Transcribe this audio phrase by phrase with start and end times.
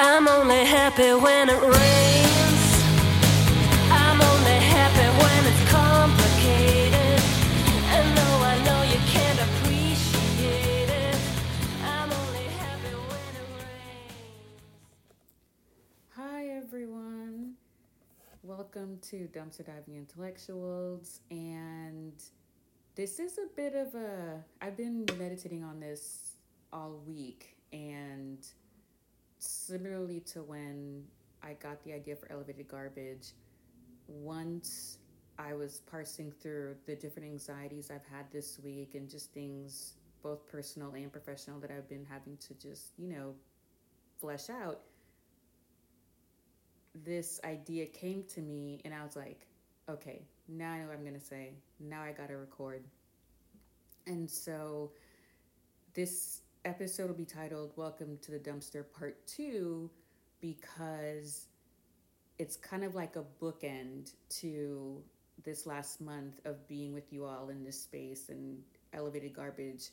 [0.00, 2.84] I'm only happy when it rains.
[3.90, 7.20] I'm only happy when it's complicated.
[7.90, 11.16] And though I know you can't appreciate it,
[11.84, 14.12] I'm only happy when it rains.
[16.10, 17.54] Hi, everyone.
[18.44, 21.22] Welcome to Dumpster Diving Intellectuals.
[21.32, 22.12] And
[22.94, 24.44] this is a bit of a.
[24.62, 26.36] I've been meditating on this
[26.72, 27.56] all week.
[27.72, 28.46] And
[29.38, 31.04] similarly to when
[31.42, 33.32] I got the idea for Elevated Garbage,
[34.06, 34.98] once
[35.38, 40.48] I was parsing through the different anxieties I've had this week and just things, both
[40.48, 43.34] personal and professional, that I've been having to just, you know,
[44.20, 44.80] flesh out
[47.04, 49.46] this idea came to me and I was like,
[49.88, 51.52] okay, now I know what I'm gonna say.
[51.80, 52.84] Now I gotta record.
[54.06, 54.92] And so
[55.94, 59.90] this episode will be titled Welcome to the Dumpster Part 2
[60.38, 61.46] because
[62.38, 65.02] it's kind of like a bookend to
[65.44, 68.58] this last month of being with you all in this space and
[68.92, 69.88] elevated garbage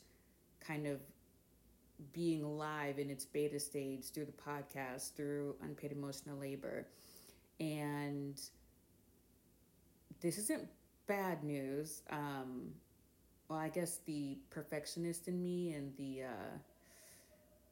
[0.60, 1.00] kind of
[2.12, 6.86] being live in its beta stage through the podcast, through unpaid emotional labor.
[7.58, 8.38] And
[10.20, 10.68] this isn't
[11.06, 12.02] bad news.
[12.10, 12.72] Um,
[13.48, 16.58] well, I guess the perfectionist in me and the uh,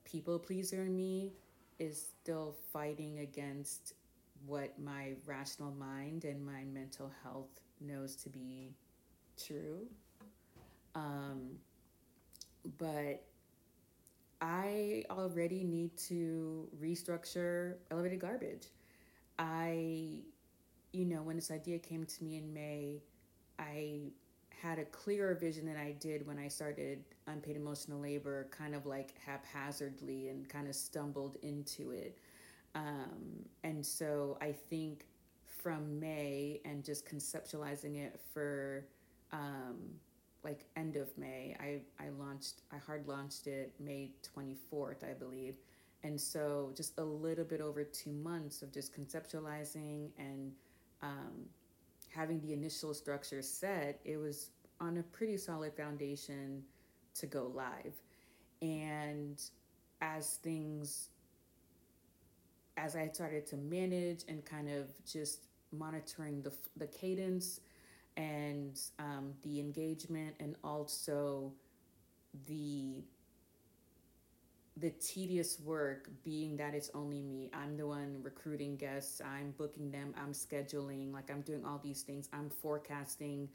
[0.05, 1.33] people pleaser in me
[1.79, 3.95] is still fighting against
[4.47, 8.75] what my rational mind and my mental health knows to be
[9.43, 9.87] true.
[10.95, 11.57] Um,
[12.79, 13.25] but
[14.41, 18.69] I already need to restructure elevated garbage.
[19.39, 20.21] I,
[20.93, 23.03] you know, when this idea came to me in May,
[23.59, 24.13] I
[24.65, 28.87] had a clearer vision than I did when I started unpaid emotional labor, kind of
[28.87, 32.17] like haphazardly and kind of stumbled into it.
[32.75, 35.05] Um, and so I think
[35.45, 38.87] from May and just conceptualizing it for
[39.33, 39.77] um,
[40.43, 45.57] like end of May, I, I launched, I hard launched it May 24th, I believe.
[46.05, 50.53] And so just a little bit over two months of just conceptualizing and
[51.03, 51.49] um,
[52.15, 56.63] having the initial structure set, it was on a pretty solid foundation
[57.15, 57.95] to go live.
[58.63, 59.41] And
[60.01, 61.09] as things,
[62.77, 67.61] as I started to manage and kind of just monitoring the, the cadence
[68.17, 71.53] and um, the engagement and also
[72.47, 73.03] the
[74.77, 77.51] the tedious work being that it's only me.
[77.55, 82.03] I'm the one recruiting guests, I'm booking them, I'm scheduling, like I'm doing all these
[82.03, 82.29] things.
[82.33, 83.49] I'm forecasting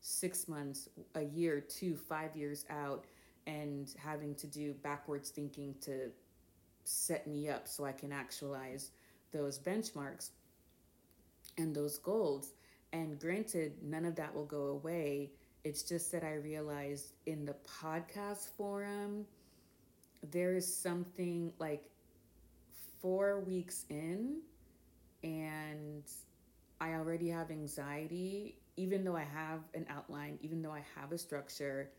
[0.00, 3.06] six months, a year, two, five years out,
[3.46, 6.10] and having to do backwards thinking to
[6.84, 8.90] set me up so I can actualize
[9.32, 10.30] those benchmarks
[11.58, 12.52] and those goals.
[12.92, 15.30] And granted, none of that will go away.
[15.64, 19.26] It's just that I realized in the podcast forum,
[20.30, 21.84] there is something like
[23.00, 24.40] four weeks in
[25.22, 26.04] and
[26.80, 31.18] I already have anxiety, even though I have an outline, even though I have a
[31.18, 31.90] structure,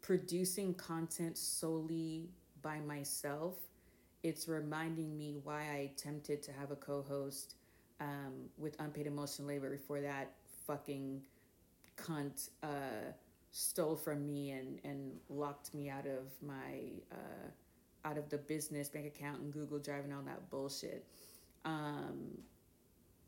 [0.00, 2.30] producing content solely
[2.62, 3.54] by myself,
[4.22, 7.56] it's reminding me why I attempted to have a co host
[8.00, 10.32] um, with unpaid emotional labor before that
[10.66, 11.22] fucking
[11.96, 12.50] cunt.
[12.62, 13.12] Uh,
[13.52, 17.48] stole from me and and locked me out of my uh,
[18.04, 21.06] out of the business bank account and Google Drive and all that bullshit.
[21.64, 22.38] Um,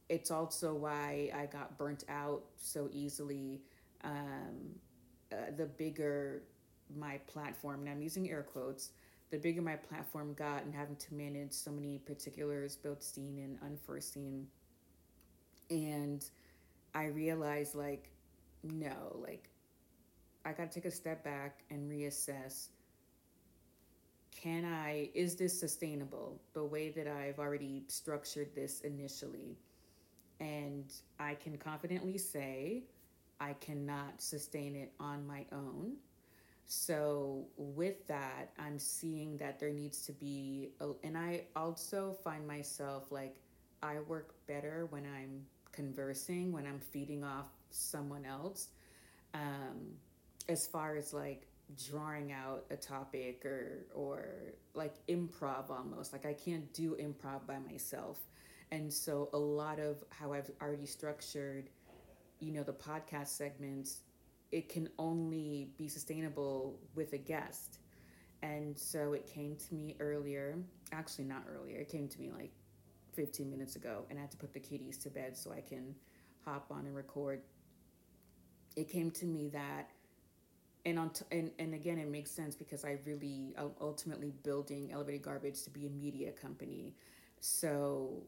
[0.09, 3.63] it's also why I got burnt out so easily.
[4.03, 4.75] Um,
[5.33, 6.43] uh, the bigger
[6.95, 8.91] my platform, and I'm using air quotes,
[9.31, 13.59] the bigger my platform got, and having to manage so many particulars, both seen and
[13.63, 14.47] unforeseen.
[15.71, 16.25] And
[16.95, 18.11] I realized, like,
[18.63, 19.49] no, like,
[20.45, 22.69] I got to take a step back and reassess
[24.45, 29.57] can I, is this sustainable the way that I've already structured this initially?
[30.41, 32.83] And I can confidently say
[33.41, 35.95] I cannot sustain it on my own.
[36.67, 42.47] So, with that, I'm seeing that there needs to be, a, and I also find
[42.47, 43.37] myself like
[43.83, 48.69] I work better when I'm conversing, when I'm feeding off someone else.
[49.35, 49.95] Um,
[50.49, 51.47] as far as like
[51.89, 54.27] drawing out a topic or or
[54.75, 58.21] like improv almost like i can't do improv by myself
[58.71, 61.71] and so a lot of how i've already structured
[62.41, 64.01] you know the podcast segments
[64.53, 67.79] it can only be sustainable with a guest
[68.45, 70.59] and so it came to me earlier.
[70.93, 71.79] Actually, not earlier.
[71.79, 72.53] It came to me like
[73.15, 75.95] 15 minutes ago, and I had to put the kitties to bed so I can
[76.45, 77.41] hop on and record.
[78.77, 79.91] It came to me that,
[80.85, 84.91] and on t- and and again, it makes sense because I really I'm ultimately building
[84.93, 86.95] Elevated Garbage to be a media company,
[87.41, 88.23] so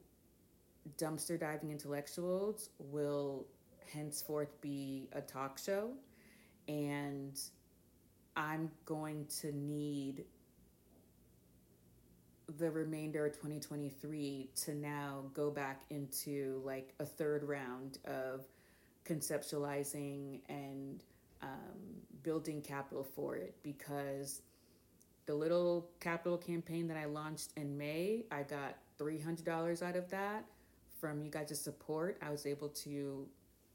[0.99, 3.47] dumpster diving intellectuals will
[3.93, 5.91] henceforth be a talk show,
[6.69, 7.39] and
[8.37, 10.25] I'm going to need
[12.59, 18.47] the remainder of 2023 to now go back into like a third round of
[19.05, 21.03] conceptualizing and
[21.47, 21.81] um,
[22.23, 24.43] building capital for it because
[25.27, 30.45] the little capital campaign that I launched in May, I got $300 out of that
[31.01, 32.19] from you guys' support.
[32.23, 33.27] I was able to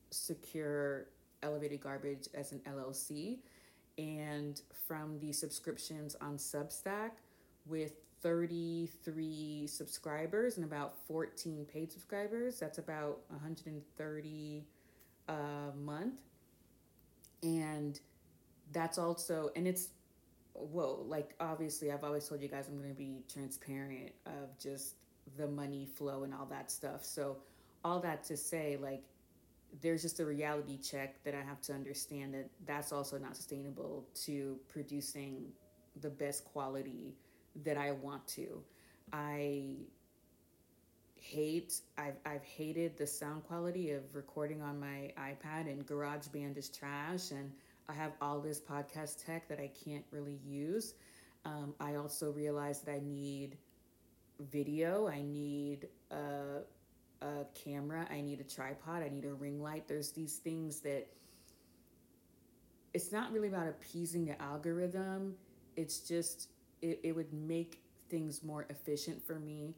[0.09, 1.07] secure
[1.43, 3.39] Elevated Garbage as an LLC.
[3.97, 7.11] And from the subscriptions on Substack,
[7.65, 12.59] with 33 subscribers and about 14 paid subscribers.
[12.59, 14.65] That's about 130
[15.27, 15.33] a
[15.75, 16.19] month.
[17.43, 17.99] And
[18.71, 19.89] that's also, and it's,
[20.53, 24.95] whoa, like obviously, I've always told you guys I'm going to be transparent of just
[25.37, 27.03] the money flow and all that stuff.
[27.03, 27.37] So,
[27.83, 29.03] all that to say, like,
[29.81, 34.05] there's just a reality check that I have to understand that that's also not sustainable
[34.25, 35.51] to producing
[36.01, 37.15] the best quality
[37.63, 38.61] that I want to.
[39.13, 39.77] I
[41.21, 46.67] hate I've I've hated the sound quality of recording on my iPad and GarageBand is
[46.67, 47.51] trash and
[47.87, 50.95] I have all this podcast tech that I can't really use.
[51.45, 53.57] Um, I also realized that I need
[54.39, 55.07] video.
[55.07, 56.61] I need a,
[57.21, 58.07] a camera.
[58.09, 59.03] I need a tripod.
[59.03, 59.87] I need a ring light.
[59.87, 61.07] There's these things that
[62.93, 65.35] it's not really about appeasing the algorithm.
[65.75, 66.49] It's just
[66.81, 69.75] it, it would make things more efficient for me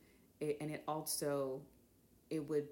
[0.50, 1.62] it, and it also
[2.30, 2.68] it would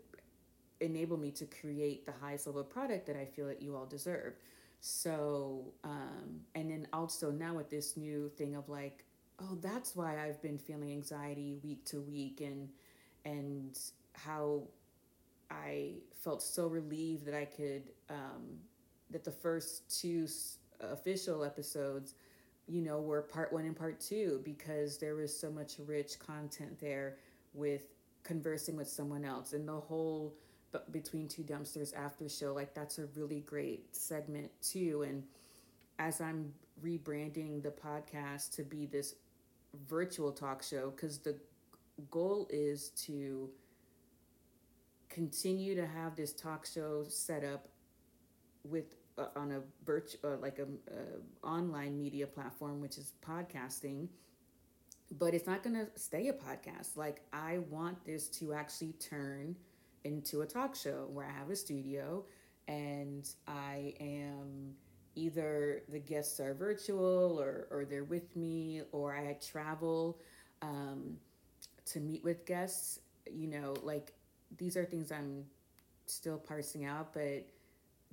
[0.80, 4.34] enable me to create the highest level product that i feel that you all deserve.
[4.84, 9.06] So um, and then also now with this new thing of like
[9.40, 12.68] oh that's why i've been feeling anxiety week to week and
[13.26, 13.78] and
[14.14, 14.64] how
[15.52, 15.92] i
[16.24, 18.58] felt so relieved that i could um,
[19.12, 20.28] that the first two
[20.80, 22.16] official episodes
[22.68, 26.80] you know, were part one and part two because there was so much rich content
[26.80, 27.18] there
[27.54, 27.84] with
[28.24, 29.54] conversing with someone else.
[29.54, 30.36] And the whole
[30.72, 35.04] but between two dumpsters after show like that's a really great segment too.
[35.08, 35.24] And
[36.02, 36.52] as i'm
[36.84, 39.16] rebranding the podcast to be this
[39.88, 41.38] virtual talk show because the
[42.10, 43.50] goal is to
[45.10, 47.68] continue to have this talk show set up
[48.64, 54.08] with uh, on a virtual uh, like a, a online media platform which is podcasting
[55.18, 56.96] but it's not going to stay a podcast.
[56.96, 59.56] Like i want this to actually turn
[60.04, 62.24] into a talk show where i have a studio
[62.68, 64.74] and i am
[65.16, 70.20] either the guests are virtual or, or they're with me or i travel
[70.62, 71.18] um,
[71.86, 73.00] to meet with guests.
[73.32, 74.14] You know like
[74.58, 75.46] these are things i'm
[76.08, 77.48] still parsing out but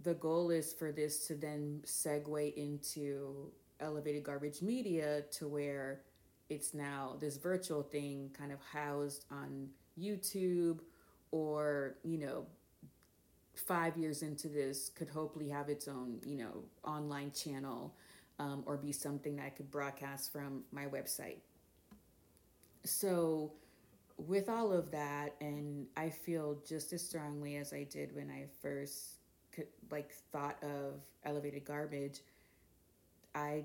[0.02, 6.02] the goal is for this to then segue into elevated garbage media to where
[6.48, 9.68] it's now this virtual thing kind of housed on
[10.00, 10.80] YouTube
[11.30, 12.46] or, you know,
[13.54, 17.94] five years into this could hopefully have its own, you know, online channel
[18.38, 21.38] um, or be something that I could broadcast from my website.
[22.84, 23.52] So,
[24.16, 28.46] with all of that, and I feel just as strongly as I did when I
[28.60, 29.18] first
[29.52, 32.20] could, like thought of elevated garbage,
[33.34, 33.64] I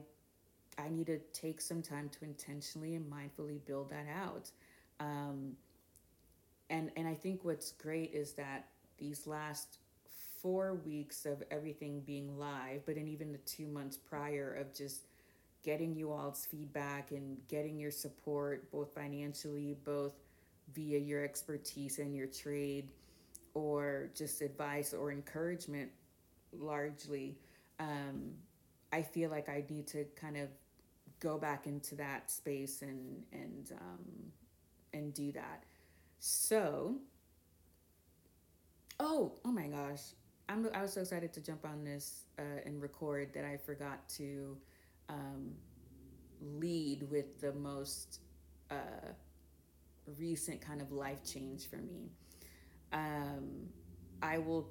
[0.77, 4.51] I need to take some time to intentionally and mindfully build that out.
[4.99, 5.53] Um,
[6.69, 9.79] and and I think what's great is that these last
[10.41, 15.07] four weeks of everything being live, but in even the two months prior of just
[15.63, 20.13] getting you all's feedback and getting your support, both financially, both
[20.73, 22.89] via your expertise and your trade,
[23.53, 25.89] or just advice or encouragement
[26.59, 27.35] largely
[27.79, 28.31] um,
[28.91, 30.49] i feel like i need to kind of
[31.23, 34.31] go back into that space and and um,
[34.93, 35.63] and do that
[36.19, 36.95] so
[38.99, 40.01] oh oh my gosh
[40.49, 44.07] I'm, i was so excited to jump on this uh, and record that i forgot
[44.17, 44.57] to
[45.09, 45.51] um,
[46.41, 48.19] lead with the most
[48.69, 49.11] uh,
[50.19, 52.11] recent kind of life change for me
[52.93, 53.69] um,
[54.21, 54.69] I will.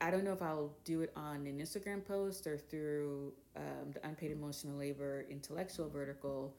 [0.00, 4.06] I don't know if I'll do it on an Instagram post or through um, the
[4.06, 6.54] unpaid emotional labor intellectual vertical,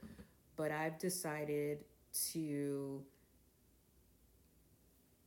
[0.55, 1.83] but I've decided
[2.31, 3.03] to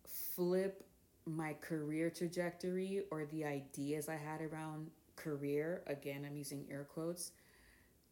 [0.06, 0.84] flip
[1.26, 5.82] my career trajectory or the ideas I had around career.
[5.86, 7.32] Again, I'm using air quotes,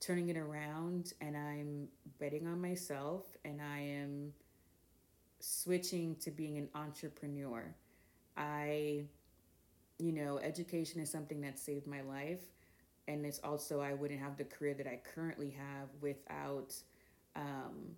[0.00, 1.88] turning it around, and I'm
[2.18, 4.32] betting on myself, and I am
[5.40, 7.74] switching to being an entrepreneur.
[8.36, 9.04] I,
[9.98, 12.42] you know, education is something that saved my life.
[13.08, 16.74] And it's also, I wouldn't have the career that I currently have without
[17.34, 17.96] um,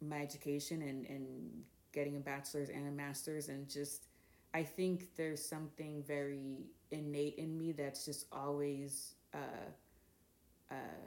[0.00, 3.48] my education and, and getting a bachelor's and a master's.
[3.48, 4.06] And just,
[4.52, 9.70] I think there's something very innate in me that's just always, uh,
[10.70, 11.06] uh,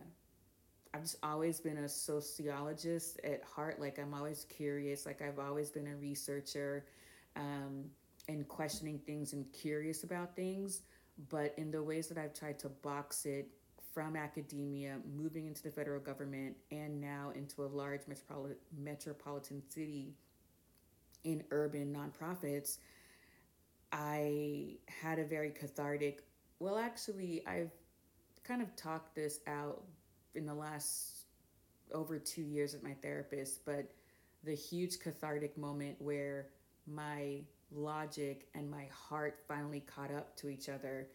[0.94, 3.80] I've just always been a sociologist at heart.
[3.80, 5.06] Like I'm always curious.
[5.06, 6.86] Like I've always been a researcher,
[7.36, 7.86] um,
[8.28, 10.82] and questioning things and curious about things.
[11.30, 13.48] But in the ways that I've tried to box it
[13.94, 20.14] from academia, moving into the federal government, and now into a large metropolitan metropolitan city
[21.24, 22.78] in urban nonprofits,
[23.92, 26.24] I had a very cathartic.
[26.60, 27.72] Well, actually, I've
[28.44, 29.84] kind of talked this out
[30.36, 31.28] in the last
[31.94, 33.92] over two years with my therapist, but
[34.44, 36.50] the huge cathartic moment where
[36.86, 37.42] my
[37.72, 41.08] logic and my heart finally caught up to each other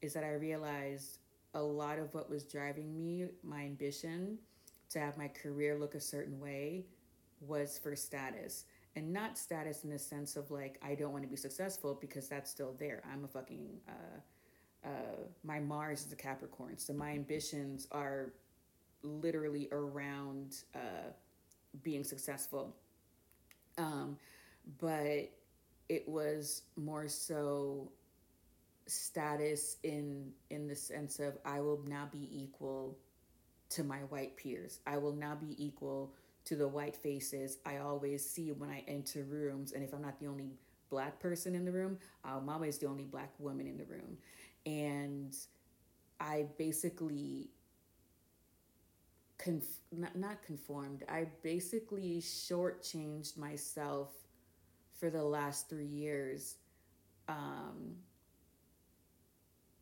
[0.00, 1.18] is that I realized
[1.54, 4.38] a lot of what was driving me, my ambition
[4.90, 6.84] to have my career look a certain way,
[7.40, 8.64] was for status.
[8.96, 12.28] And not status in the sense of like, I don't want to be successful because
[12.28, 13.02] that's still there.
[13.12, 16.78] I'm a fucking, uh, uh, my Mars is a Capricorn.
[16.78, 18.32] So my ambitions are
[19.02, 21.10] literally around uh,
[21.82, 22.74] being successful.
[23.76, 24.16] Um,
[24.78, 25.30] but
[25.88, 27.90] it was more so
[28.86, 32.96] status in in the sense of I will now be equal
[33.70, 34.80] to my white peers.
[34.86, 36.14] I will now be equal
[36.46, 39.72] to the white faces I always see when I enter rooms.
[39.72, 40.52] And if I'm not the only
[40.88, 44.16] black person in the room, um, I'm always the only black woman in the room.
[44.64, 45.36] And
[46.20, 47.50] I basically
[49.36, 51.04] conf- not, not conformed.
[51.08, 54.10] I basically shortchanged myself
[54.98, 56.56] for the last three years.
[57.28, 57.96] Um,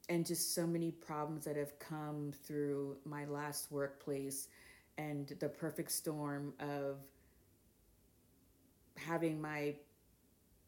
[0.09, 4.49] and just so many problems that have come through my last workplace
[4.99, 6.99] and the perfect storm of
[8.97, 9.75] having my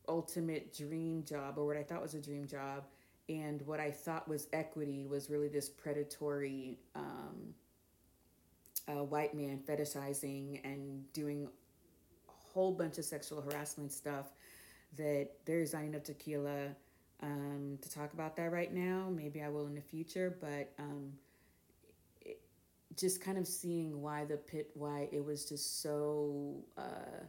[0.09, 2.85] ultimate dream job or what I thought was a dream job
[3.29, 7.55] and what I thought was equity was really this predatory um,
[8.89, 11.49] uh, white man fetishizing and doing
[12.53, 14.27] whole bunch of sexual harassment stuff
[14.97, 16.69] that there's not enough tequila
[17.23, 19.11] um, to talk about that right now.
[19.11, 21.13] Maybe I will in the future, but um,
[22.21, 22.41] it,
[22.97, 26.57] just kind of seeing why the pit, why it was just so.
[26.77, 27.25] Uh,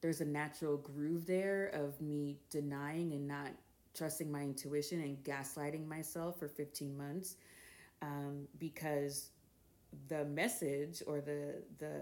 [0.00, 3.48] there's a natural groove there of me denying and not
[3.94, 7.36] trusting my intuition and gaslighting myself for 15 months
[8.02, 9.30] um, because
[10.08, 11.92] the message or the the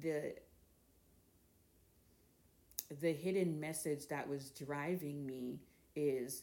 [0.00, 0.34] the
[3.00, 5.60] the hidden message that was driving me
[5.94, 6.42] is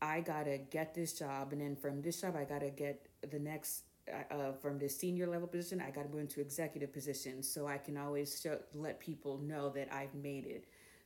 [0.00, 3.84] I gotta get this job, and then from this job, I gotta get the next.
[4.12, 7.68] Uh, uh from the senior level position, I got to move into executive position, so
[7.68, 10.64] I can always show, let people know that I've made it.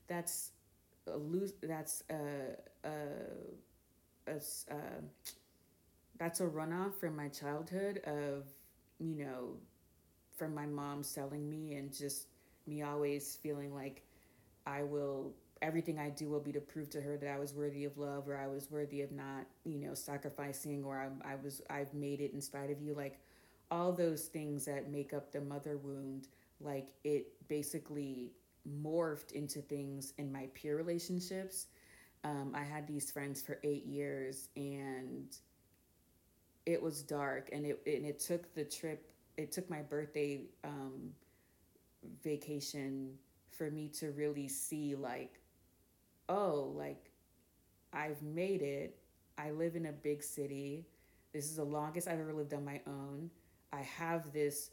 [0.09, 0.53] That's
[1.07, 1.53] a lose.
[1.63, 4.77] That's a a, a, a
[6.19, 8.45] that's a runoff from my childhood of
[8.99, 9.59] you know
[10.37, 12.29] from my mom selling me and just
[12.67, 14.03] me always feeling like
[14.67, 15.33] I will
[15.63, 18.29] everything I do will be to prove to her that I was worthy of love
[18.29, 22.21] or I was worthy of not, you know, sacrificing or I, I was I've made
[22.21, 23.21] it in spite of you like
[23.71, 26.29] all those things that make up the mother wound
[26.61, 28.33] like it basically
[28.83, 31.67] morphed into things in my peer relationships.
[32.25, 35.37] Um, I had these friends for eight years and
[36.65, 41.11] it was dark and it and it took the trip it took my birthday um,
[42.23, 43.11] vacation
[43.57, 45.41] for me to really see like
[46.29, 47.11] oh like
[47.93, 48.99] i've made it.
[49.39, 50.87] I live in a big city.
[51.33, 53.31] This is the longest i've ever lived on my own.
[53.73, 54.71] I have this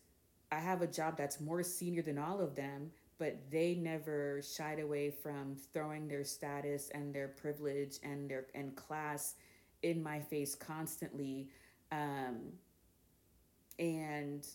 [0.52, 4.80] i have a job that's more senior than all of them but they never shied
[4.80, 9.36] away from throwing their status and their privilege and their and class
[9.84, 11.50] in my face constantly.
[11.92, 12.54] Um,
[13.78, 14.46] and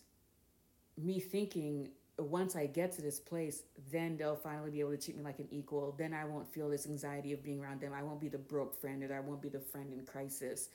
[0.97, 1.89] me thinking
[2.25, 5.39] once I get to this place, then they'll finally be able to treat me like
[5.39, 5.95] an equal.
[5.97, 7.93] Then I won't feel this anxiety of being around them.
[7.93, 10.69] I won't be the broke friend or I won't be the friend in crisis.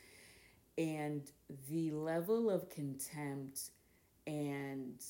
[0.78, 1.30] and
[1.68, 3.70] the level of contempt
[4.26, 5.02] and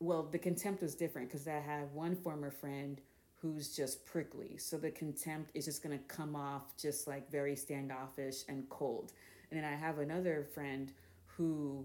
[0.00, 3.00] well the contempt was different because i have one former friend
[3.42, 7.56] who's just prickly so the contempt is just going to come off just like very
[7.56, 9.12] standoffish and cold
[9.50, 10.92] and then i have another friend
[11.26, 11.84] who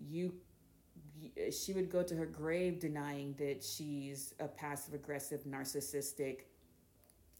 [0.00, 0.34] you
[1.50, 6.40] she would go to her grave denying that she's a passive aggressive narcissistic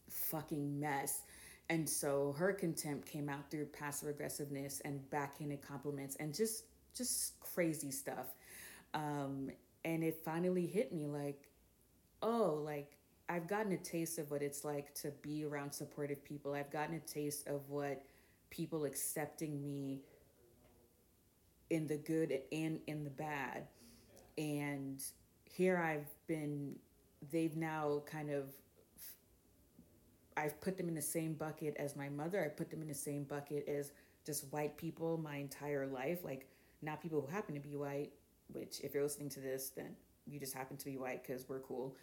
[0.09, 1.23] fucking mess.
[1.69, 6.65] And so her contempt came out through passive aggressiveness and backhanded compliments and just
[6.95, 8.35] just crazy stuff.
[8.93, 9.49] Um
[9.83, 11.49] and it finally hit me like
[12.21, 12.97] oh like
[13.29, 16.53] i've gotten a taste of what it's like to be around supportive people.
[16.53, 18.03] I've gotten a taste of what
[18.49, 20.01] people accepting me
[21.69, 23.67] in the good and in the bad
[24.37, 25.01] and
[25.45, 26.75] here i've been
[27.31, 28.53] they've now kind of
[30.37, 32.43] I've put them in the same bucket as my mother.
[32.43, 33.91] I put them in the same bucket as
[34.25, 36.23] just white people my entire life.
[36.23, 36.47] Like,
[36.81, 38.11] not people who happen to be white,
[38.51, 39.95] which, if you're listening to this, then
[40.27, 41.95] you just happen to be white because we're cool.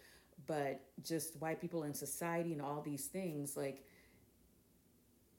[0.47, 3.55] But just white people in society and all these things.
[3.55, 3.85] Like,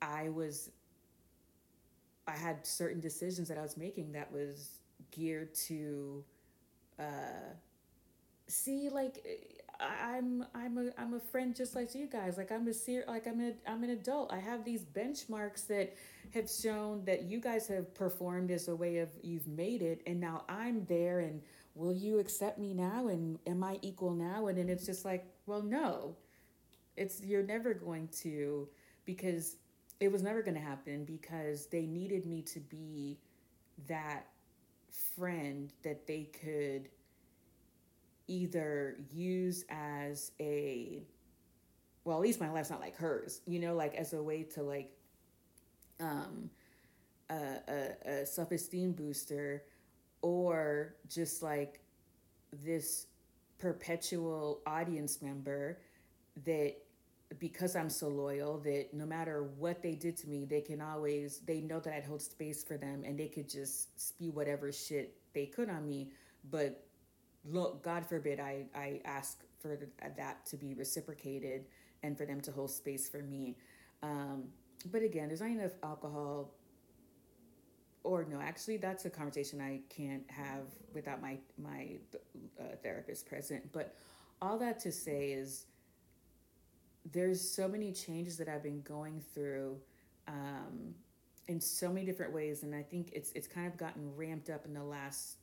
[0.00, 0.70] I was,
[2.28, 4.78] I had certain decisions that I was making that was
[5.10, 6.24] geared to
[6.98, 7.54] uh,
[8.46, 9.24] see, like,
[9.80, 12.36] I'm I'm a I'm a friend just like you guys.
[12.36, 14.32] Like I'm a ser- like I'm a I'm an adult.
[14.32, 15.94] I have these benchmarks that
[16.32, 20.20] have shown that you guys have performed as a way of you've made it, and
[20.20, 21.20] now I'm there.
[21.20, 21.42] And
[21.74, 23.08] will you accept me now?
[23.08, 24.46] And am I equal now?
[24.46, 26.16] And then it's just like, well, no,
[26.96, 28.68] it's you're never going to
[29.04, 29.56] because
[30.00, 33.18] it was never going to happen because they needed me to be
[33.88, 34.26] that
[35.16, 36.88] friend that they could
[38.26, 41.02] either use as a
[42.04, 44.62] well at least my life's not like hers you know like as a way to
[44.62, 44.90] like
[46.00, 46.48] um
[47.30, 47.34] a,
[47.68, 49.64] a, a self-esteem booster
[50.22, 51.80] or just like
[52.64, 53.06] this
[53.58, 55.78] perpetual audience member
[56.45, 56.76] that
[57.39, 61.41] because I'm so loyal that no matter what they did to me, they can always
[61.47, 65.17] they know that I'd hold space for them and they could just spew whatever shit
[65.32, 66.10] they could on me.
[66.50, 66.87] But
[67.45, 69.78] look, God forbid I, I ask for
[70.17, 71.65] that to be reciprocated
[72.02, 73.56] and for them to hold space for me.
[74.02, 74.45] Um,
[74.93, 76.52] but again, there's not enough alcohol.
[78.02, 81.97] Or no, actually, that's a conversation I can't have without my my
[82.60, 83.73] uh, therapist present.
[83.73, 83.95] But
[84.43, 85.65] all that to say is,
[87.12, 89.76] there's so many changes that I've been going through,
[90.26, 90.95] um,
[91.47, 94.64] in so many different ways, and I think it's it's kind of gotten ramped up
[94.64, 95.36] in the last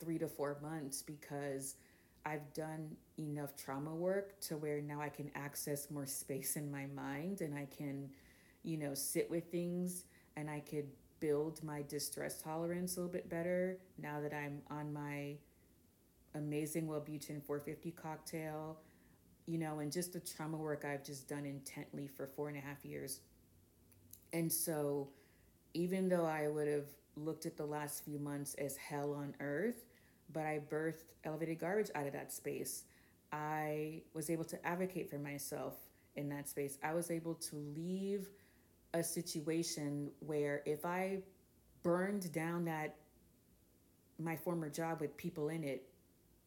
[0.00, 1.76] three to four months because
[2.24, 6.86] I've done enough trauma work to where now I can access more space in my
[6.86, 8.10] mind and I can,
[8.62, 10.04] you know, sit with things
[10.36, 10.86] and I could
[11.20, 15.34] build my distress tolerance a little bit better now that I'm on my
[16.34, 18.78] amazing Wellbutrin 450 cocktail,
[19.46, 22.60] you know, and just the trauma work I've just done intently for four and a
[22.60, 23.20] half years.
[24.32, 25.08] And so,
[25.74, 29.84] even though I would have looked at the last few months as hell on earth,
[30.32, 32.84] but I birthed elevated garbage out of that space.
[33.32, 35.74] I was able to advocate for myself
[36.16, 36.78] in that space.
[36.82, 38.28] I was able to leave
[38.94, 41.18] a situation where if I
[41.82, 42.96] burned down that
[44.18, 45.88] my former job with people in it,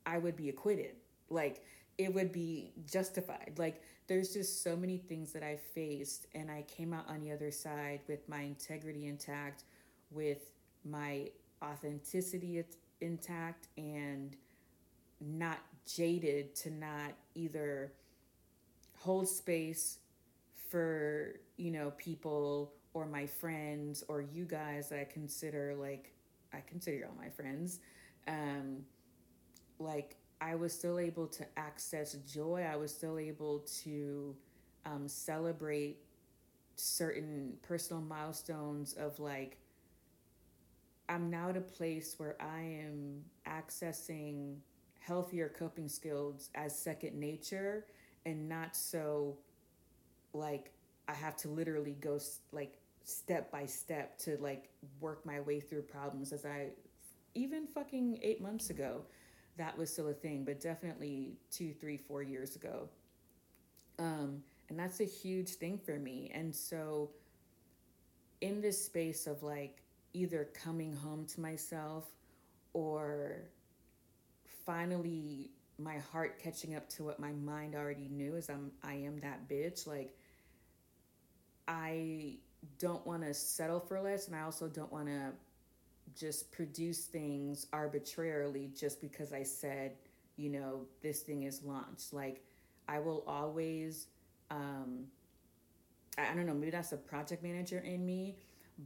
[0.05, 0.95] I would be acquitted.
[1.29, 1.63] Like
[1.97, 3.53] it would be justified.
[3.58, 7.31] Like there's just so many things that I faced and I came out on the
[7.31, 9.63] other side with my integrity intact,
[10.12, 10.51] with
[10.84, 11.29] my
[11.63, 12.63] authenticity
[13.01, 14.36] intact and
[15.21, 17.91] not jaded to not either
[18.97, 19.99] hold space
[20.69, 26.12] for you know people or my friends or you guys that I consider like
[26.53, 27.79] I consider all my friends
[28.27, 28.79] um
[29.79, 32.67] like I was still able to access joy.
[32.69, 34.35] I was still able to
[34.85, 35.97] um, celebrate
[36.75, 39.57] certain personal milestones of like
[41.07, 44.55] I'm now at a place where I am accessing
[44.99, 47.85] healthier coping skills as second nature
[48.25, 49.37] and not so
[50.33, 50.71] like
[51.07, 52.19] I have to literally go
[52.51, 54.69] like step by step to like
[54.99, 56.69] work my way through problems as I
[57.35, 59.01] even fucking eight months ago
[59.57, 62.89] that was still a thing but definitely two three four years ago.
[63.99, 66.31] Um and that's a huge thing for me.
[66.33, 67.11] And so
[68.41, 69.81] in this space of like
[70.13, 72.05] either coming home to myself
[72.73, 73.49] or
[74.65, 79.19] finally my heart catching up to what my mind already knew is I'm I am
[79.19, 80.15] that bitch like
[81.67, 82.37] I
[82.79, 85.31] don't want to settle for less and I also don't want to
[86.17, 89.93] just produce things arbitrarily just because I said,
[90.38, 92.13] you know, this thing is launched.
[92.13, 92.43] Like
[92.88, 94.08] I will always
[94.51, 95.06] um
[96.17, 98.38] I, don't know, maybe that's a project manager in me,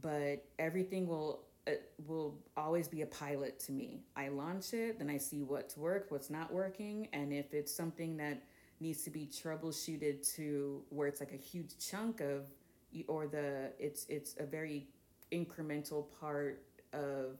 [0.02, 4.00] but everything will it will always be a pilot to me.
[4.16, 8.16] I launch it, then I see what's worked, what's not working, and if it's something
[8.16, 8.42] that
[8.80, 12.46] needs to be troubleshooted to where it's like a huge chunk of
[13.06, 14.88] or the it's it's a very
[15.32, 17.38] incremental part of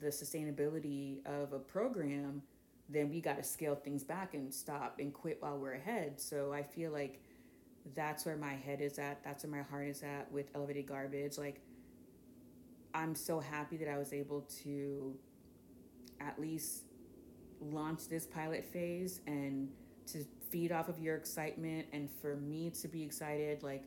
[0.00, 2.42] the sustainability of a program
[2.90, 6.20] then we got to scale things back and stop and quit while we're ahead.
[6.20, 7.22] So i feel like
[7.94, 11.38] that's where my head is at that's where my heart is at with elevated garbage.
[11.38, 11.60] Like
[12.92, 15.14] i'm so happy that i was able to
[16.20, 16.82] at least
[17.60, 19.68] launch this pilot phase and
[20.06, 23.84] to feed off of your excitement and for me to be excited like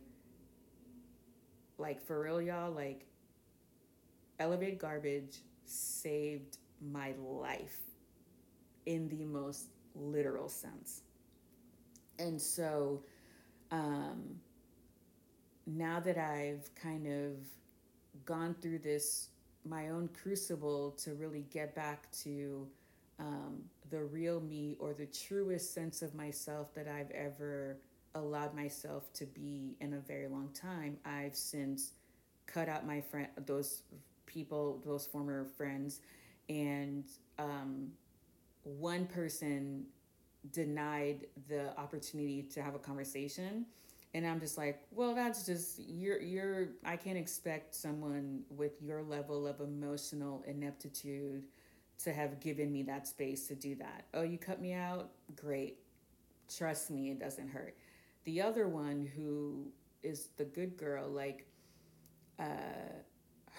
[1.77, 3.05] like for real y'all like
[4.39, 6.57] elevated garbage saved
[6.91, 7.79] my life
[8.85, 11.01] in the most literal sense
[12.19, 13.01] and so
[13.71, 14.35] um
[15.65, 17.37] now that i've kind of
[18.25, 19.29] gone through this
[19.65, 22.67] my own crucible to really get back to
[23.19, 27.77] um, the real me or the truest sense of myself that I've ever
[28.15, 30.97] allowed myself to be in a very long time.
[31.05, 31.93] I've since
[32.45, 33.83] cut out my friend, those
[34.33, 36.01] people, those former friends,
[36.49, 37.05] and
[37.39, 37.89] um,
[38.63, 39.85] one person
[40.51, 43.65] denied the opportunity to have a conversation
[44.13, 49.01] and i'm just like well that's just you're you're i can't expect someone with your
[49.01, 51.45] level of emotional ineptitude
[52.03, 54.05] to have given me that space to do that.
[54.13, 55.11] Oh, you cut me out?
[55.35, 55.79] Great.
[56.53, 57.75] Trust me, it doesn't hurt.
[58.25, 59.67] The other one who
[60.01, 61.45] is the good girl, like,
[62.39, 62.93] uh,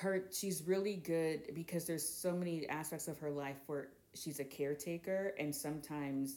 [0.04, 4.44] her, she's really good because there's so many aspects of her life where she's a
[4.44, 6.36] caretaker, and sometimes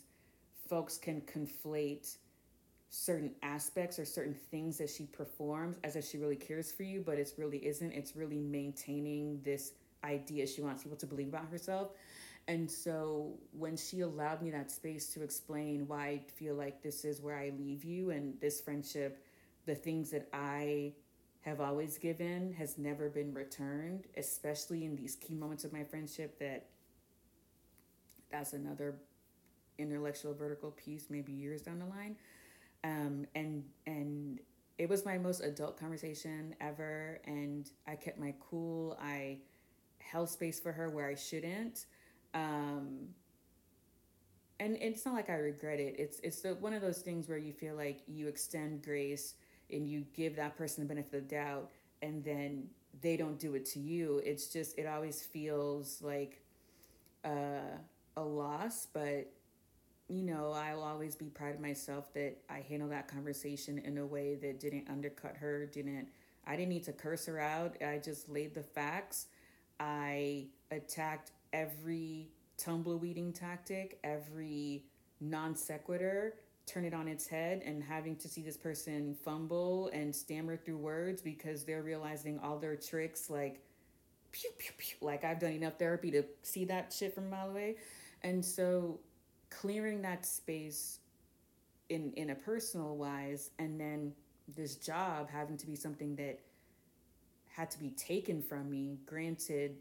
[0.67, 2.15] folks can conflate
[2.89, 7.03] certain aspects or certain things that she performs as if she really cares for you,
[7.05, 7.91] but it's really isn't.
[7.91, 11.89] It's really maintaining this idea she wants people to believe about herself.
[12.47, 17.03] And so when she allowed me that space to explain why I feel like this
[17.03, 19.21] is where I leave you and this friendship,
[19.65, 20.93] the things that I
[21.47, 26.37] have always given has never been returned, especially in these key moments of my friendship
[26.39, 26.65] that
[28.29, 28.95] that's another
[29.77, 32.17] intellectual vertical piece maybe years down the line.
[32.83, 34.41] Um, and and
[34.77, 38.97] it was my most adult conversation ever and I kept my cool.
[39.01, 39.37] I
[39.99, 41.85] held space for her where I shouldn't.
[42.33, 43.07] Um,
[44.59, 45.95] and it's not like I regret it.
[45.97, 49.35] It's it's the, one of those things where you feel like you extend grace
[49.71, 51.69] and you give that person the benefit of the doubt,
[52.01, 52.67] and then
[53.01, 54.21] they don't do it to you.
[54.25, 56.41] It's just it always feels like
[57.25, 57.77] uh,
[58.15, 59.31] a loss, but
[60.09, 64.05] you know I'll always be proud of myself that I handled that conversation in a
[64.05, 65.65] way that didn't undercut her.
[65.65, 66.07] Didn't
[66.45, 67.75] I didn't need to curse her out.
[67.81, 69.27] I just laid the facts
[69.79, 74.85] I attacked every tumbleweeding tactic, every
[75.19, 76.35] non sequitur,
[76.67, 80.77] turn it on its head, and having to see this person fumble and stammer through
[80.77, 83.63] words because they're realizing all their tricks, like,
[84.31, 87.49] pew, pew, pew, like I've done enough therapy to see that shit from a mile
[87.49, 87.77] away.
[88.21, 88.99] And so
[89.49, 90.99] clearing that space
[91.89, 94.13] in in a personal wise and then
[94.55, 96.39] this job having to be something that
[97.47, 98.99] had to be taken from me.
[99.05, 99.77] Granted,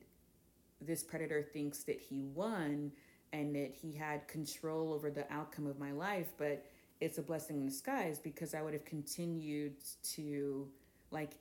[0.80, 2.92] this predator thinks that he won
[3.32, 6.64] and that he had control over the outcome of my life, but
[7.00, 9.74] it's a blessing in disguise because I would have continued
[10.14, 10.68] to,
[11.10, 11.32] like,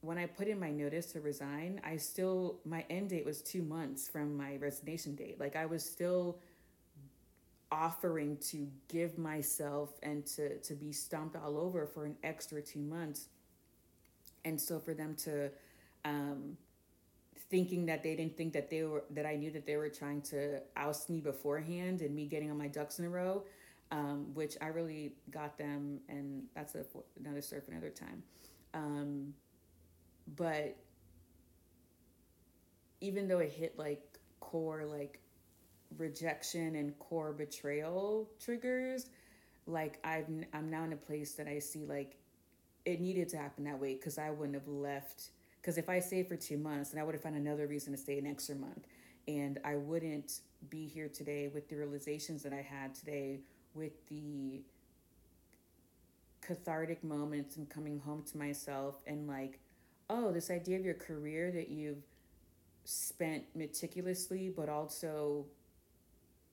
[0.00, 3.62] when I put in my notice to resign, I still, my end date was two
[3.62, 5.40] months from my resignation date.
[5.40, 6.38] Like, I was still
[7.72, 12.80] offering to give myself and to, to be stomped all over for an extra two
[12.80, 13.28] months
[14.44, 15.50] and so for them to
[16.04, 16.56] um,
[17.50, 20.22] thinking that they didn't think that they were that I knew that they were trying
[20.22, 23.42] to oust me beforehand and me getting on my ducks in a row,
[23.94, 26.84] um, which I really got them, and that's a,
[27.24, 28.24] another surf another time.
[28.74, 29.34] Um,
[30.36, 30.76] but
[33.00, 34.02] even though it hit like
[34.40, 35.20] core like
[35.96, 39.10] rejection and core betrayal triggers,
[39.68, 42.16] like I've I'm now in a place that I see like
[42.84, 45.30] it needed to happen that way because I wouldn't have left.
[45.60, 47.98] Because if I stayed for two months, then I would have found another reason to
[47.98, 48.86] stay an extra month.
[49.28, 53.40] And I wouldn't be here today with the realizations that I had today,
[53.74, 54.62] with the
[56.40, 59.58] cathartic moments and coming home to myself and like,
[60.10, 62.02] oh, this idea of your career that you've
[62.84, 65.46] spent meticulously, but also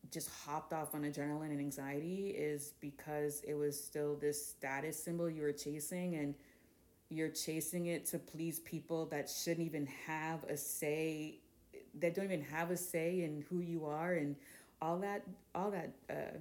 [0.10, 5.30] just hopped off on adrenaline and anxiety is because it was still this status symbol
[5.30, 6.34] you were chasing and
[7.10, 11.38] you're chasing it to please people that shouldn't even have a say
[12.00, 14.36] that don't even have a say in who you are and
[14.82, 16.38] all that all that uh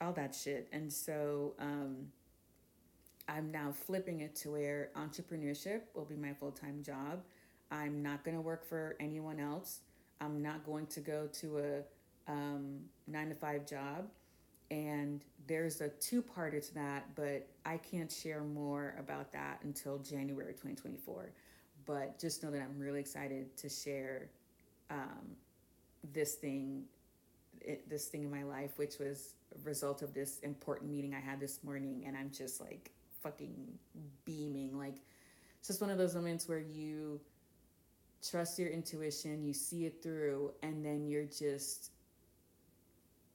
[0.00, 0.68] all that shit.
[0.72, 2.08] And so um
[3.26, 7.22] i'm now flipping it to where entrepreneurship will be my full-time job.
[7.70, 9.80] I'm not going to work for anyone else.
[10.20, 14.08] I'm not going to go to a um, nine to five job.
[14.70, 20.52] And there's a two-parter to that but i can't share more about that until january
[20.52, 21.30] 2024
[21.86, 24.30] but just know that i'm really excited to share
[24.90, 25.36] um,
[26.12, 26.84] this thing
[27.64, 31.20] it, this thing in my life which was a result of this important meeting i
[31.20, 32.90] had this morning and i'm just like
[33.24, 33.78] fucking
[34.24, 34.78] beaming.
[34.78, 34.96] Like
[35.58, 37.20] it's just one of those moments where you
[38.22, 41.90] trust your intuition you see it through and then you're just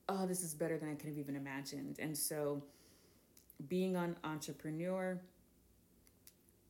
[0.07, 1.97] oh this is better than i could have even imagined.
[1.99, 2.63] And so
[3.67, 5.19] being an entrepreneur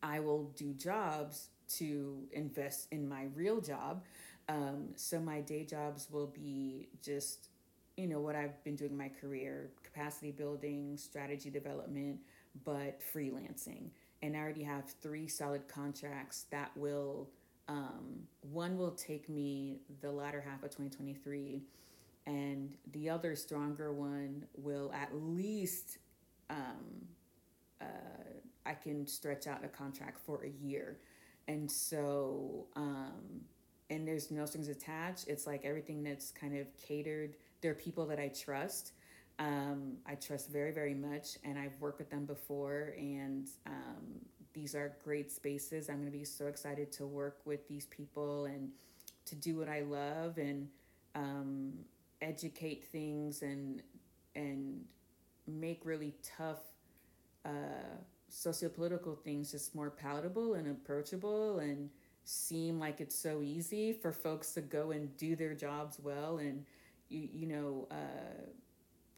[0.01, 4.03] i will do jobs to invest in my real job.
[4.47, 7.48] Um, so my day jobs will be just,
[7.99, 12.19] you know, what I've been doing in my career, capacity building, strategy development,
[12.63, 13.89] but freelancing.
[14.21, 17.29] And I already have three solid contracts that will,
[17.67, 21.61] um, one will take me the latter half of 2023
[22.25, 25.97] and the other stronger one will at least
[26.49, 27.07] um,
[27.81, 27.85] uh,
[28.65, 30.97] I can stretch out a contract for a year.
[31.47, 33.41] And so um,
[33.89, 35.27] and there's no strings attached.
[35.27, 37.35] It's like everything that's kind of catered.
[37.61, 38.93] There are people that I trust.
[39.37, 44.19] Um, I trust very, very much, and I've worked with them before, and um,
[44.53, 45.89] these are great spaces.
[45.89, 48.69] I'm going to be so excited to work with these people and
[49.25, 50.67] to do what I love and
[51.15, 51.73] um,
[52.21, 53.81] educate things and
[54.35, 54.83] and
[55.47, 56.59] make really tough
[57.45, 57.49] uh,
[58.31, 61.89] sociopolitical things just more palatable and approachable and
[62.25, 66.63] seem like it's so easy for folks to go and do their jobs well and
[67.09, 68.45] you you know uh,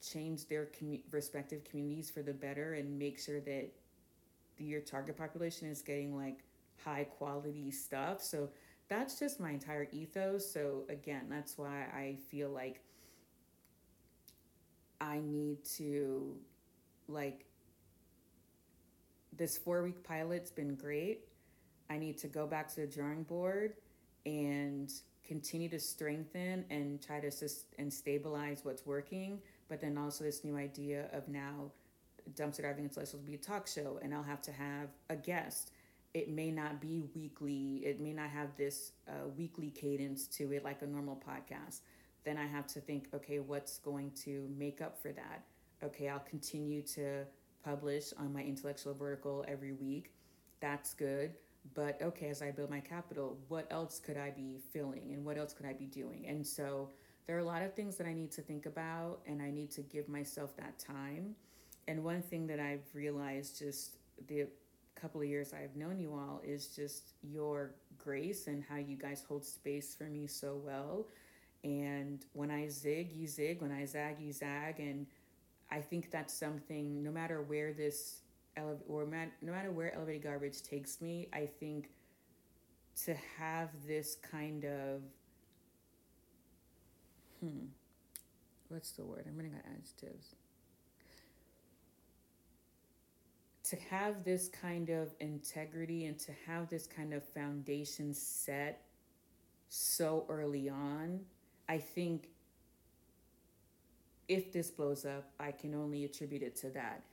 [0.01, 3.69] change their commu- respective communities for the better and make sure that
[4.57, 6.39] your target population is getting like
[6.83, 8.21] high quality stuff.
[8.21, 8.49] So
[8.89, 10.51] that's just my entire ethos.
[10.51, 12.81] So again that's why i feel like
[14.99, 16.35] i need to
[17.07, 17.45] like
[19.35, 21.21] this four week pilot's been great.
[21.89, 23.73] I need to go back to the drawing board
[24.25, 24.91] and
[25.23, 29.41] continue to strengthen and try to sus- and stabilize what's working.
[29.69, 31.71] But then also this new idea of now
[32.35, 35.71] dumpster diving intellectuals will be a talk show, and I'll have to have a guest.
[36.13, 37.81] It may not be weekly.
[37.85, 41.81] It may not have this uh, weekly cadence to it like a normal podcast.
[42.23, 45.43] Then I have to think, okay, what's going to make up for that?
[45.83, 47.25] Okay, I'll continue to
[47.63, 50.11] publish on my intellectual vertical every week.
[50.59, 51.31] That's good
[51.73, 55.37] but okay as i build my capital what else could i be filling and what
[55.37, 56.25] else could i be doing?
[56.27, 56.89] And so
[57.27, 59.71] there are a lot of things that i need to think about and i need
[59.71, 61.35] to give myself that time.
[61.87, 63.97] And one thing that i've realized just
[64.27, 64.47] the
[64.95, 69.23] couple of years i've known you all is just your grace and how you guys
[69.27, 71.07] hold space for me so well.
[71.63, 73.61] And when i zig you zig.
[73.61, 74.79] When i zag you zag.
[74.79, 75.05] And
[75.71, 78.21] i think that's something no matter where this
[78.57, 81.89] ele- or man- no matter where elevated garbage takes me, I think
[83.05, 85.01] to have this kind of
[87.39, 87.65] hmm,
[88.69, 89.25] what's the word?
[89.27, 90.35] I'm running out adjectives.
[93.65, 98.83] To have this kind of integrity and to have this kind of foundation set
[99.69, 101.21] so early on,
[101.69, 102.27] I think
[104.27, 107.03] if this blows up, I can only attribute it to that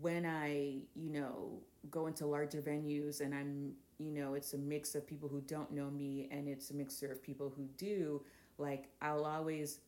[0.00, 4.94] when I, you know, go into larger venues and I'm, you know, it's a mix
[4.94, 8.22] of people who don't know me and it's a mixture of people who do,
[8.58, 9.80] like I'll always,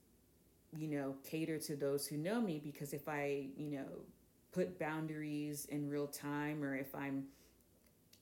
[0.76, 3.86] you know, cater to those who know me because if I, you know,
[4.52, 7.24] put boundaries in real time or if I'm,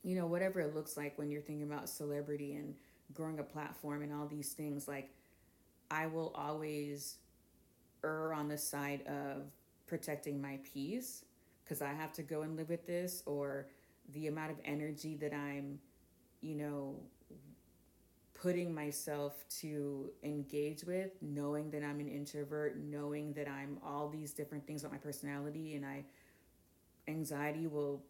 [0.03, 2.75] you know, whatever it looks like when you're thinking about celebrity and
[3.13, 5.11] growing a platform and all these things, like
[5.91, 7.17] I will always
[8.03, 9.45] err on the side of
[9.87, 11.25] protecting my peace
[11.65, 13.69] because I have to go and live with this, or
[14.13, 15.79] the amount of energy that I'm,
[16.43, 17.01] you know,
[18.35, 24.35] putting myself to engage with, knowing that I'm an introvert, knowing that I'm all these
[24.35, 26.05] different things about my personality, and I
[27.09, 28.03] anxiety will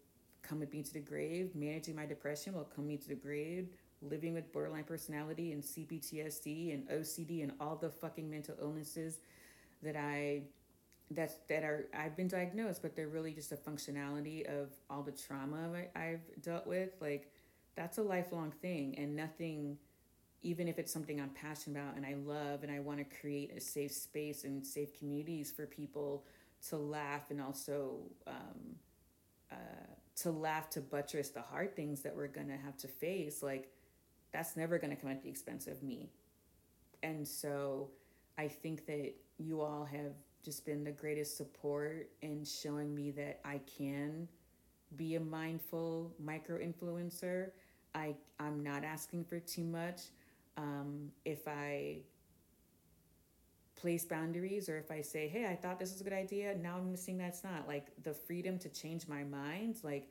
[0.42, 1.54] come with me to the grave.
[1.54, 3.68] Managing my depression will come me to the grave.
[4.02, 9.18] Living with borderline personality and CPTSD and OCD and all the fucking mental illnesses
[9.82, 10.42] that I
[11.10, 15.12] that's that are I've been diagnosed, but they're really just a functionality of all the
[15.12, 16.90] trauma I, I've dealt with.
[17.00, 17.32] Like
[17.76, 19.78] that's a lifelong thing, and nothing.
[20.42, 23.52] Even if it's something I'm passionate about and I love, and I want to create
[23.56, 26.26] a safe space and safe communities for people
[26.68, 28.76] to laugh and also um,
[29.50, 29.56] uh,
[30.16, 33.42] to laugh to buttress the hard things that we're gonna have to face.
[33.42, 33.70] Like
[34.32, 36.10] that's never gonna come at the expense of me.
[37.02, 37.90] And so
[38.36, 40.12] I think that you all have
[40.44, 44.28] just been the greatest support in showing me that I can
[44.96, 47.50] be a mindful micro influencer.
[47.94, 50.02] I I'm not asking for too much.
[50.57, 51.98] Um, if I
[53.76, 56.76] place boundaries or if I say, hey, I thought this was a good idea, now
[56.76, 60.09] I'm seeing that's not like the freedom to change my mind, like,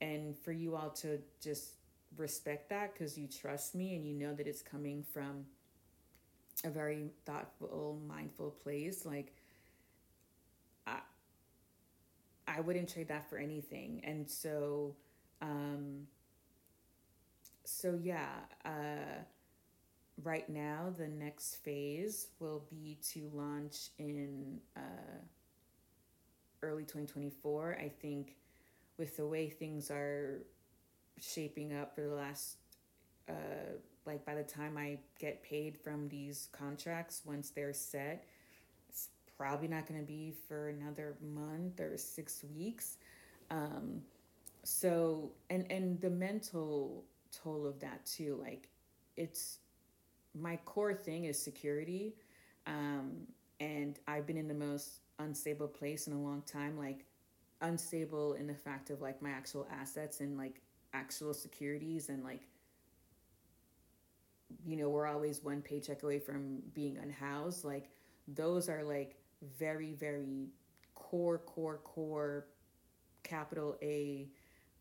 [0.00, 1.74] and for you all to just
[2.16, 5.44] respect that because you trust me and you know that it's coming from
[6.64, 9.04] a very thoughtful, mindful place.
[9.04, 9.32] Like,
[10.86, 10.98] I,
[12.46, 14.00] I wouldn't trade that for anything.
[14.04, 14.94] And so,
[15.40, 16.06] um,
[17.64, 18.28] so yeah,
[18.64, 19.22] uh,
[20.22, 25.20] right now the next phase will be to launch in uh,
[26.62, 27.78] early 2024.
[27.80, 28.36] I think
[28.98, 30.42] with the way things are
[31.20, 32.56] shaping up for the last
[33.28, 33.32] uh,
[34.06, 38.26] like by the time I get paid from these contracts once they're set,
[39.36, 42.98] probably not going to be for another month or six weeks.
[43.50, 44.02] Um,
[44.62, 48.68] so and and the mental toll of that too, like
[49.16, 49.58] it's
[50.34, 52.14] my core thing is security,
[52.66, 53.12] um,
[53.60, 57.04] and I've been in the most unstable place in a long time, like
[57.60, 60.60] unstable in the fact of like my actual assets and like
[60.92, 62.42] actual securities and like
[64.66, 67.64] you know, we're always one paycheck away from being unhoused.
[67.64, 67.90] Like,
[68.28, 69.16] those are like
[69.58, 70.48] very, very
[70.94, 72.46] core, core, core
[73.22, 74.28] capital A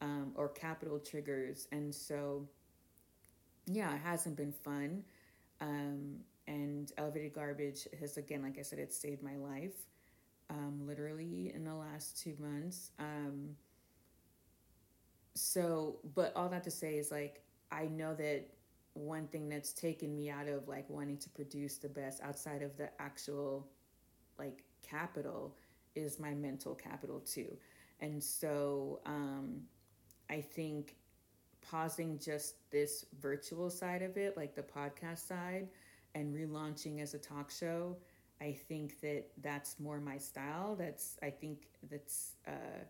[0.02, 1.68] um, or capital triggers.
[1.72, 2.48] And so,
[3.66, 5.04] yeah, it hasn't been fun.
[5.62, 9.88] Um, and elevated garbage has, again, like I said, it saved my life
[10.50, 12.92] um, literally in the last two months.
[13.00, 13.56] Um,
[15.36, 18.46] so, but all that to say is like, I know that
[18.94, 22.78] one thing that's taken me out of like wanting to produce the best outside of
[22.78, 23.68] the actual
[24.38, 25.56] like capital
[25.96, 27.58] is my mental capital too.
[28.00, 29.62] And so um,
[30.30, 30.96] I think
[31.62, 35.70] pausing just this virtual side of it, like the podcast side,
[36.16, 37.98] and relaunching as a talk show,
[38.42, 40.76] I think that that's more my style.
[40.76, 42.84] That's, I think that's, uh,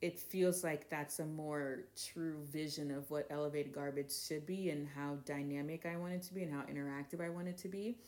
[0.00, 4.88] it feels like that's a more true vision of what elevated garbage should be and
[4.88, 7.98] how dynamic I want it to be and how interactive I want it to be.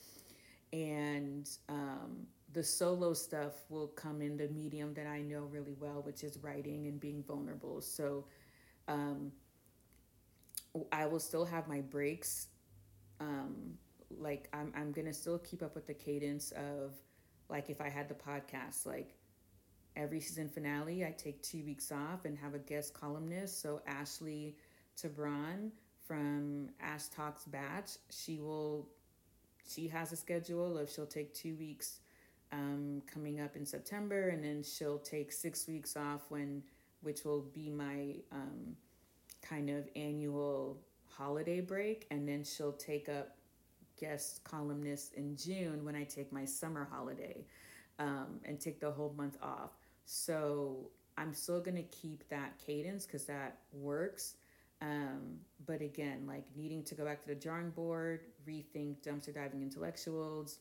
[0.72, 6.02] And um, the solo stuff will come in the medium that I know really well,
[6.02, 7.80] which is writing and being vulnerable.
[7.80, 8.24] So
[8.88, 9.32] um,
[10.90, 12.48] I will still have my breaks.
[13.20, 13.74] Um,
[14.18, 16.94] like I'm, I'm gonna still keep up with the cadence of
[17.48, 19.14] like if I had the podcast, like
[19.96, 23.60] every season finale, I take two weeks off and have a guest columnist.
[23.60, 24.56] So Ashley
[24.96, 25.70] Tabron
[26.06, 28.88] from Ash Talks Batch, she will,
[29.68, 32.00] she has a schedule of she'll take two weeks
[32.52, 36.62] um, coming up in September, and then she'll take six weeks off when,
[37.02, 38.76] which will be my um,
[39.42, 43.36] kind of annual holiday break, and then she'll take up
[43.98, 47.44] guest columnist in June when I take my summer holiday.
[47.98, 49.70] Um, and take the whole month off.
[50.06, 54.34] So I'm still to keep that cadence because that works.
[54.80, 59.62] Um, but again, like needing to go back to the drawing board, rethink dumpster diving
[59.62, 60.58] intellectuals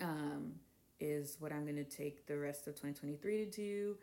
[0.00, 0.52] um,
[1.00, 3.96] is what I'm going to take the rest of 2023 to do.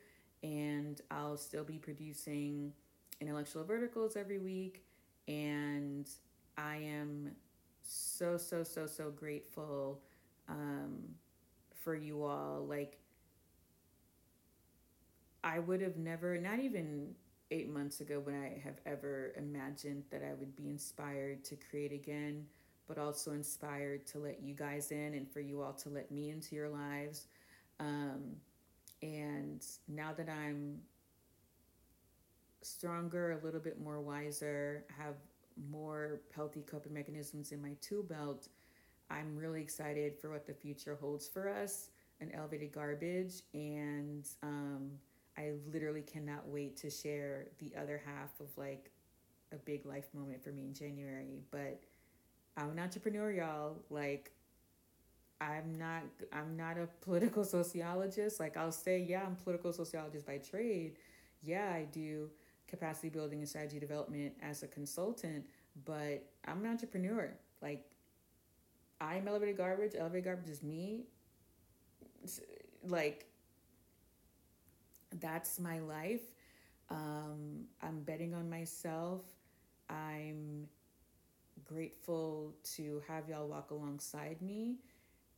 [0.43, 2.73] And I'll still be producing
[3.19, 4.83] intellectual verticals every week.
[5.27, 6.09] And
[6.57, 7.31] I am
[7.83, 10.01] so, so, so, so grateful
[10.49, 10.99] um,
[11.75, 12.65] for you all.
[12.67, 12.97] Like,
[15.43, 17.15] I would have never, not even
[17.51, 21.91] eight months ago, when I have ever imagined that I would be inspired to create
[21.91, 22.45] again,
[22.87, 26.29] but also inspired to let you guys in and for you all to let me
[26.29, 27.27] into your lives.
[27.79, 28.35] Um,
[29.01, 30.79] and now that I'm
[32.61, 35.15] stronger, a little bit more wiser, have
[35.69, 38.47] more healthy coping mechanisms in my tool belt,
[39.09, 41.89] I'm really excited for what the future holds for us
[42.21, 44.91] and elevated garbage, and um,
[45.41, 48.91] I literally cannot wait to share the other half of like
[49.51, 51.39] a big life moment for me in January.
[51.49, 51.81] But
[52.57, 53.77] I'm an entrepreneur, y'all.
[53.89, 54.31] Like
[55.39, 58.39] I'm not I'm not a political sociologist.
[58.39, 60.97] Like I'll say, yeah, I'm political sociologist by trade.
[61.41, 62.29] Yeah, I do
[62.67, 65.45] capacity building and strategy development as a consultant,
[65.85, 67.33] but I'm an entrepreneur.
[67.61, 67.83] Like
[68.99, 71.05] I'm elevated garbage, elevated garbage is me.
[72.87, 73.30] Like
[75.19, 76.21] that's my life.
[76.89, 79.21] Um, I'm betting on myself.
[79.89, 80.67] I'm
[81.63, 84.77] grateful to have y'all walk alongside me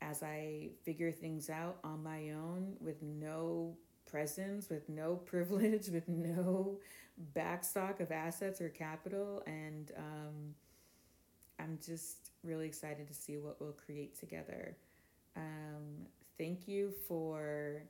[0.01, 3.77] as I figure things out on my own with no
[4.09, 6.79] presence, with no privilege, with no
[7.35, 9.43] backstock of assets or capital.
[9.45, 10.55] And um,
[11.59, 14.75] I'm just really excited to see what we'll create together.
[15.35, 16.07] Um,
[16.37, 17.83] thank you for.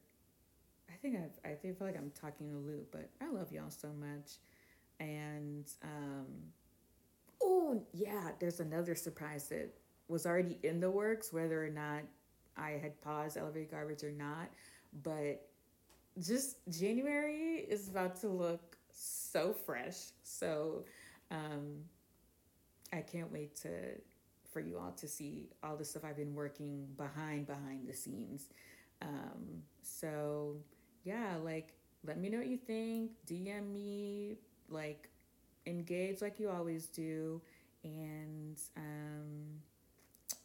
[1.04, 3.90] I think I've, I feel like I'm talking a loop, but I love y'all so
[4.00, 4.38] much.
[5.02, 6.28] And um,
[7.42, 9.70] oh yeah, there's another surprise that
[10.08, 12.04] was already in the works, whether or not
[12.56, 14.50] I had paused Elevated Garbage or not.
[15.04, 15.46] But
[16.22, 19.98] just January is about to look so fresh.
[20.24, 20.86] So
[21.32, 21.80] um,
[22.94, 23.70] I can't wait to
[24.54, 28.48] for you all to see all the stuff I've been working behind behind the scenes.
[29.02, 30.58] Um, so
[31.04, 31.74] yeah, like
[32.06, 33.12] let me know what you think.
[33.28, 34.36] DM me,
[34.70, 35.10] like
[35.66, 37.42] engage like you always do,
[37.84, 39.62] and um,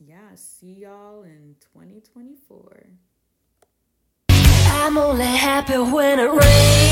[0.01, 2.87] yeah, see y'all in 2024.
[4.71, 6.88] I'm only happy when it rains.